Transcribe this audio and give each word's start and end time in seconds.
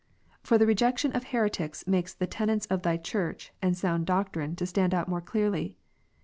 For 0.41 0.57
the 0.57 0.65
rejection 0.65 1.11
of 1.11 1.25
heretics 1.25 1.85
makes 1.85 2.11
the 2.15 2.25
tenets 2.25 2.65
of 2.71 2.81
Thy 2.81 2.97
Church 2.97 3.53
and 3.61 3.77
sound 3.77 4.07
doctrine 4.07 4.55
to 4.55 4.65
stand 4.65 4.95
out 4.95 5.07
more 5.07 5.21
clearly. 5.21 5.77